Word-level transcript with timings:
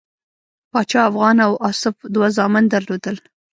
پاچا 0.71 0.99
افغان 1.09 1.37
او 1.47 1.53
آصف 1.69 1.95
دوه 2.13 2.27
زامن 2.37 2.65
درلودل. 2.71 3.17